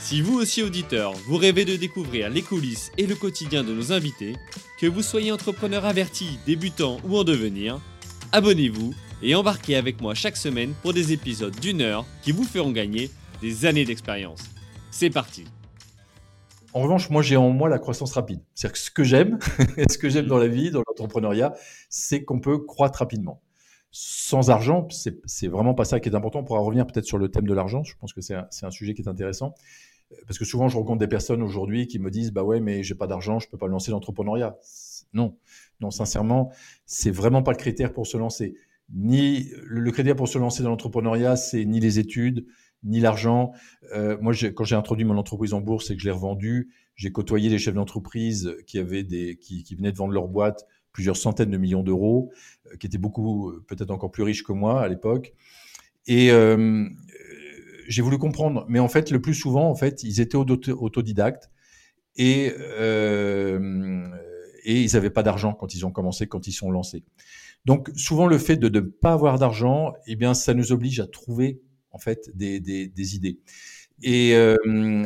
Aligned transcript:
Si 0.00 0.22
vous 0.22 0.38
aussi 0.38 0.62
auditeur, 0.62 1.12
vous 1.26 1.36
rêvez 1.36 1.66
de 1.66 1.76
découvrir 1.76 2.30
les 2.30 2.40
coulisses 2.40 2.90
et 2.96 3.06
le 3.06 3.14
quotidien 3.14 3.62
de 3.62 3.72
nos 3.72 3.92
invités, 3.92 4.34
que 4.78 4.86
vous 4.86 5.02
soyez 5.02 5.30
entrepreneur 5.30 5.84
averti, 5.84 6.38
débutant 6.46 6.96
ou 7.04 7.18
en 7.18 7.22
devenir, 7.22 7.78
abonnez-vous 8.32 8.94
et 9.22 9.34
embarquez 9.34 9.76
avec 9.76 10.00
moi 10.00 10.14
chaque 10.14 10.38
semaine 10.38 10.72
pour 10.80 10.94
des 10.94 11.12
épisodes 11.12 11.54
d'une 11.60 11.82
heure 11.82 12.06
qui 12.22 12.32
vous 12.32 12.44
feront 12.44 12.72
gagner 12.72 13.10
des 13.42 13.66
années 13.66 13.84
d'expérience. 13.84 14.40
C'est 14.90 15.10
parti 15.10 15.44
en 16.72 16.82
revanche, 16.82 17.10
moi, 17.10 17.20
j'ai 17.20 17.36
en 17.36 17.50
moi 17.50 17.68
la 17.68 17.80
croissance 17.80 18.12
rapide. 18.12 18.40
C'est-à-dire 18.54 18.74
que 18.74 18.78
ce 18.78 18.92
que 18.92 19.02
j'aime, 19.02 19.40
ce 19.90 19.98
que 19.98 20.08
j'aime 20.08 20.26
dans 20.26 20.38
la 20.38 20.46
vie, 20.46 20.70
dans 20.70 20.84
l'entrepreneuriat, 20.86 21.52
c'est 21.88 22.22
qu'on 22.22 22.38
peut 22.38 22.58
croître 22.58 23.00
rapidement. 23.00 23.42
Sans 23.90 24.50
argent, 24.50 24.86
c'est 24.90 25.48
vraiment 25.48 25.74
pas 25.74 25.84
ça 25.84 25.98
qui 25.98 26.08
est 26.08 26.14
important. 26.14 26.38
On 26.38 26.44
pourra 26.44 26.60
revenir 26.60 26.86
peut-être 26.86 27.06
sur 27.06 27.18
le 27.18 27.28
thème 27.28 27.48
de 27.48 27.54
l'argent. 27.54 27.82
Je 27.82 27.96
pense 27.96 28.12
que 28.12 28.20
c'est 28.20 28.36
un, 28.36 28.46
un, 28.62 28.70
sujet 28.70 28.94
qui 28.94 29.02
est 29.02 29.08
intéressant. 29.08 29.52
Parce 30.26 30.38
que 30.38 30.44
souvent, 30.44 30.68
je 30.68 30.76
rencontre 30.76 30.98
des 30.98 31.08
personnes 31.08 31.42
aujourd'hui 31.42 31.86
qui 31.86 31.98
me 31.98 32.10
disent, 32.10 32.32
bah 32.32 32.42
ouais, 32.42 32.60
mais 32.60 32.82
j'ai 32.82 32.94
pas 32.94 33.06
d'argent, 33.06 33.38
je 33.38 33.48
peux 33.48 33.58
pas 33.58 33.68
lancer 33.68 33.90
l'entrepreneuriat. 33.90 34.56
Non, 35.12 35.36
non, 35.80 35.90
sincèrement, 35.90 36.52
c'est 36.86 37.10
vraiment 37.10 37.42
pas 37.42 37.52
le 37.52 37.56
critère 37.56 37.92
pour 37.92 38.06
se 38.06 38.16
lancer. 38.16 38.54
Ni 38.92 39.50
le 39.64 39.90
critère 39.92 40.16
pour 40.16 40.28
se 40.28 40.38
lancer 40.38 40.62
dans 40.62 40.70
l'entrepreneuriat, 40.70 41.36
c'est 41.36 41.64
ni 41.64 41.78
les 41.80 41.98
études, 41.98 42.46
ni 42.82 43.00
l'argent. 43.00 43.52
Euh, 43.94 44.16
moi, 44.20 44.32
quand 44.54 44.64
j'ai 44.64 44.76
introduit 44.76 45.04
mon 45.04 45.16
entreprise 45.16 45.54
en 45.54 45.60
bourse 45.60 45.90
et 45.90 45.96
que 45.96 46.00
je 46.00 46.06
l'ai 46.06 46.12
revendue, 46.12 46.70
j'ai 46.96 47.12
côtoyé 47.12 47.48
des 47.48 47.58
chefs 47.58 47.74
d'entreprise 47.74 48.56
qui 48.66 48.78
avaient 48.78 49.04
des, 49.04 49.36
qui, 49.36 49.62
qui, 49.62 49.74
venaient 49.74 49.92
de 49.92 49.96
vendre 49.96 50.12
leur 50.12 50.28
boîte 50.28 50.66
plusieurs 50.92 51.16
centaines 51.16 51.50
de 51.50 51.56
millions 51.56 51.84
d'euros, 51.84 52.32
euh, 52.66 52.76
qui 52.76 52.86
étaient 52.86 52.98
beaucoup, 52.98 53.50
euh, 53.50 53.64
peut-être 53.68 53.92
encore 53.92 54.10
plus 54.10 54.24
riches 54.24 54.42
que 54.42 54.52
moi 54.52 54.82
à 54.82 54.88
l'époque. 54.88 55.34
Et 56.06 56.30
j'ai 57.90 58.02
voulu 58.02 58.18
comprendre, 58.18 58.64
mais 58.68 58.78
en 58.78 58.88
fait, 58.88 59.10
le 59.10 59.20
plus 59.20 59.34
souvent, 59.34 59.68
en 59.68 59.74
fait, 59.74 60.02
ils 60.04 60.20
étaient 60.20 60.36
autodidactes 60.36 61.50
et 62.16 62.54
euh, 62.58 64.06
et 64.64 64.82
ils 64.82 64.92
n'avaient 64.94 65.10
pas 65.10 65.22
d'argent 65.22 65.54
quand 65.54 65.74
ils 65.74 65.84
ont 65.86 65.90
commencé, 65.90 66.26
quand 66.26 66.46
ils 66.46 66.52
sont 66.52 66.70
lancés. 66.70 67.02
Donc, 67.64 67.90
souvent, 67.96 68.26
le 68.26 68.38
fait 68.38 68.56
de 68.56 68.68
ne 68.68 68.80
pas 68.80 69.12
avoir 69.12 69.38
d'argent, 69.38 69.92
eh 70.06 70.16
bien, 70.16 70.34
ça 70.34 70.54
nous 70.54 70.72
oblige 70.72 71.00
à 71.00 71.06
trouver 71.06 71.60
en 71.92 71.98
fait 71.98 72.30
des, 72.34 72.60
des, 72.60 72.88
des 72.88 73.16
idées 73.16 73.40
et 74.02 74.34
euh, 74.34 74.56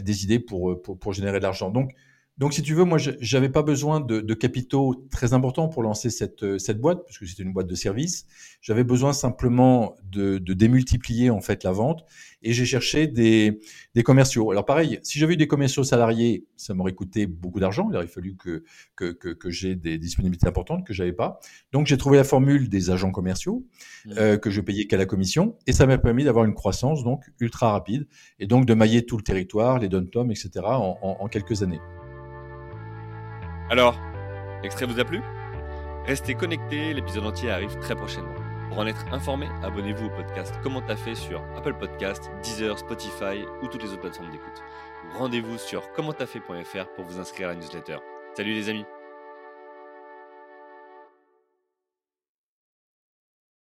des 0.00 0.24
idées 0.24 0.38
pour, 0.38 0.80
pour, 0.82 0.98
pour 0.98 1.12
générer 1.12 1.38
de 1.38 1.44
l'argent. 1.44 1.70
Donc, 1.70 1.92
donc, 2.38 2.52
si 2.52 2.60
tu 2.60 2.74
veux, 2.74 2.84
moi, 2.84 2.98
j'avais 2.98 3.48
pas 3.48 3.62
besoin 3.62 4.00
de, 4.00 4.20
de, 4.20 4.34
capitaux 4.34 5.06
très 5.10 5.32
importants 5.32 5.68
pour 5.68 5.82
lancer 5.82 6.10
cette, 6.10 6.42
euh, 6.42 6.58
cette 6.58 6.78
boîte, 6.78 7.02
puisque 7.06 7.26
c'était 7.26 7.42
une 7.42 7.54
boîte 7.54 7.66
de 7.66 7.74
service. 7.74 8.26
J'avais 8.60 8.84
besoin 8.84 9.14
simplement 9.14 9.96
de, 10.04 10.36
de, 10.36 10.52
démultiplier 10.52 11.30
en 11.30 11.40
fait 11.40 11.64
la 11.64 11.72
vente, 11.72 12.04
et 12.42 12.52
j'ai 12.52 12.66
cherché 12.66 13.06
des, 13.06 13.58
des 13.94 14.02
commerciaux. 14.02 14.50
Alors, 14.50 14.66
pareil, 14.66 14.98
si 15.02 15.18
j'avais 15.18 15.32
eu 15.32 15.36
des 15.38 15.46
commerciaux 15.46 15.82
salariés, 15.82 16.44
ça 16.56 16.74
m'aurait 16.74 16.92
coûté 16.92 17.26
beaucoup 17.26 17.58
d'argent. 17.58 17.88
Il 17.90 17.96
aurait 17.96 18.06
fallu 18.06 18.36
que 18.36 18.64
que, 18.96 19.12
que, 19.12 19.30
que 19.30 19.48
j'ai 19.48 19.74
des 19.74 19.96
disponibilités 19.96 20.46
importantes 20.46 20.86
que 20.86 20.92
j'avais 20.92 21.14
pas. 21.14 21.40
Donc, 21.72 21.86
j'ai 21.86 21.96
trouvé 21.96 22.18
la 22.18 22.24
formule 22.24 22.68
des 22.68 22.90
agents 22.90 23.12
commerciaux 23.12 23.66
mmh. 24.04 24.10
euh, 24.18 24.36
que 24.36 24.50
je 24.50 24.60
payais 24.60 24.86
qu'à 24.86 24.98
la 24.98 25.06
commission, 25.06 25.56
et 25.66 25.72
ça 25.72 25.86
m'a 25.86 25.96
permis 25.96 26.24
d'avoir 26.24 26.44
une 26.44 26.54
croissance 26.54 27.02
donc 27.02 27.24
ultra 27.40 27.72
rapide, 27.72 28.06
et 28.38 28.46
donc 28.46 28.66
de 28.66 28.74
mailler 28.74 29.06
tout 29.06 29.16
le 29.16 29.22
territoire, 29.22 29.78
les 29.78 29.88
dom 29.88 30.30
etc. 30.30 30.50
En, 30.66 30.98
en, 31.00 31.16
en 31.20 31.28
quelques 31.28 31.62
années. 31.62 31.80
Alors, 33.68 33.98
l'extrait 34.62 34.86
vous 34.86 35.00
a 35.00 35.04
plu? 35.04 35.20
Restez 36.06 36.34
connectés, 36.34 36.94
l'épisode 36.94 37.26
entier 37.26 37.50
arrive 37.50 37.76
très 37.80 37.96
prochainement. 37.96 38.34
Pour 38.68 38.78
en 38.78 38.86
être 38.86 39.04
informé, 39.12 39.48
abonnez-vous 39.64 40.06
au 40.06 40.10
podcast 40.10 40.54
Comment 40.62 40.82
t'as 40.82 40.94
fait 40.94 41.16
sur 41.16 41.42
Apple 41.56 41.74
Podcast, 41.74 42.30
Deezer, 42.44 42.78
Spotify 42.78 43.44
ou 43.62 43.66
toutes 43.66 43.82
les 43.82 43.90
autres 43.90 44.02
plateformes 44.02 44.30
d'écoute. 44.30 44.62
Rendez-vous 45.14 45.58
sur 45.58 45.90
commenttafait.fr 45.92 46.86
pour 46.94 47.04
vous 47.04 47.18
inscrire 47.18 47.48
à 47.48 47.52
la 47.54 47.58
newsletter. 47.58 47.98
Salut 48.36 48.52
les 48.52 48.68
amis 48.68 48.84